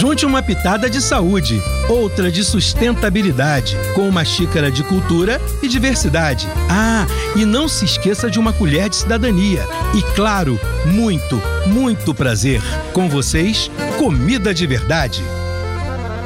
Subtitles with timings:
[0.00, 6.48] Junte uma pitada de saúde, outra de sustentabilidade, com uma xícara de cultura e diversidade.
[6.70, 7.06] Ah,
[7.36, 9.62] e não se esqueça de uma colher de cidadania.
[9.94, 12.62] E claro, muito, muito prazer.
[12.94, 15.22] Com vocês, comida de verdade.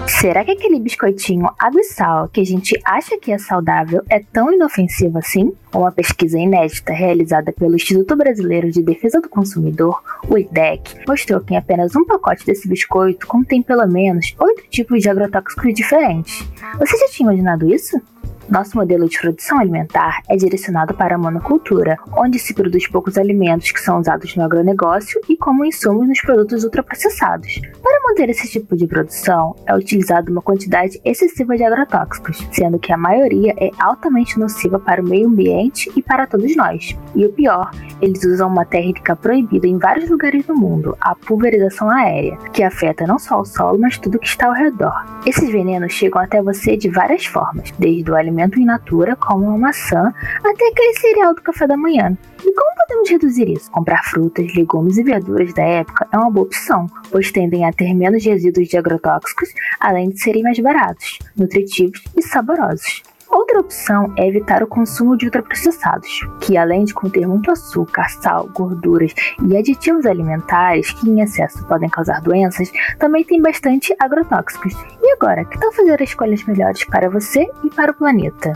[0.07, 4.20] Será que aquele biscoitinho água e sal que a gente acha que é saudável é
[4.20, 5.52] tão inofensivo assim?
[5.73, 11.55] Uma pesquisa inédita realizada pelo Instituto Brasileiro de Defesa do Consumidor, o IDEC, mostrou que
[11.55, 16.47] em apenas um pacote desse biscoito contém pelo menos oito tipos de agrotóxicos diferentes.
[16.78, 18.00] Você já tinha imaginado isso?
[18.48, 23.73] Nosso modelo de produção alimentar é direcionado para a monocultura, onde se produz poucos alimentos
[23.73, 27.61] que são usados no agronegócio e como insumos nos produtos ultraprocessados.
[27.83, 32.93] Para manter esse tipo de produção, é utilizada uma quantidade excessiva de agrotóxicos, sendo que
[32.93, 36.95] a maioria é altamente nociva para o meio ambiente e para todos nós.
[37.15, 37.70] E o pior,
[38.03, 43.06] eles usam uma técnica proibida em vários lugares do mundo, a pulverização aérea, que afeta
[43.06, 44.92] não só o solo, mas tudo que está ao redor.
[45.25, 49.58] Esses venenos chegam até você de várias formas, desde o alimento in natura, como uma
[49.58, 52.16] maçã, até aquele cereal do café da manhã.
[52.40, 53.70] E como podemos reduzir isso?
[53.70, 57.94] Comprar frutas, legumes e verduras da época é uma boa opção, pois tendem a ter
[57.94, 59.48] menos resíduos de agrotóxicos,
[59.80, 63.02] além de serem mais baratos, nutritivos e saborosos.
[63.28, 68.48] Outra opção é evitar o consumo de ultraprocessados, que além de conter muito açúcar, sal,
[68.53, 74.75] gorduras e aditivos alimentares que em excesso podem causar doenças, também tem bastante agrotóxicos.
[75.02, 78.52] E agora, que tal fazer escolhas melhores para você e para o planeta?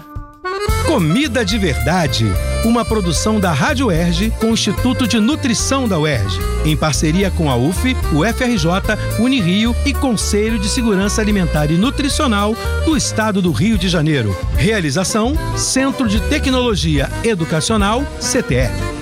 [0.86, 2.26] Comida de Verdade,
[2.64, 7.50] uma produção da Rádio Erge com o Instituto de Nutrição da UERJ, em parceria com
[7.50, 13.52] a UF, o FRJ, Unirio e Conselho de Segurança Alimentar e Nutricional do Estado do
[13.52, 14.36] Rio de Janeiro.
[14.56, 18.97] Realização: Centro de Tecnologia Educacional, CTE.